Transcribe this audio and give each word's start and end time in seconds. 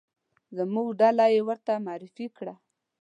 زموږ 0.57 0.87
ډله 0.99 1.25
یې 1.33 1.41
ورته 1.47 1.73
معرفي 1.85 2.27
کړه. 2.37 2.55